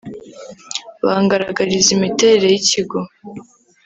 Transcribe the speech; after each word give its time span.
bangaragariza 1.05 1.89
imiterere 1.97 2.45
y’ikigo 2.49 2.99